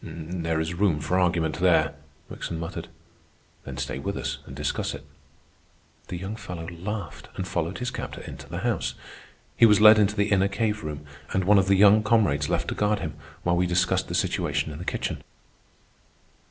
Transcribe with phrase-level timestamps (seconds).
[0.03, 1.93] "There is room for argument there,"
[2.27, 2.87] Wickson muttered.
[3.65, 5.05] "Then stay with us and discuss it."
[6.07, 8.95] The young fellow laughed and followed his captor into the house.
[9.55, 12.69] He was led into the inner cave room, and one of the young comrades left
[12.69, 15.21] to guard him, while we discussed the situation in the kitchen.